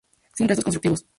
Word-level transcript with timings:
Sin 0.33 0.47
restos 0.47 0.65
constructivos. 0.65 1.05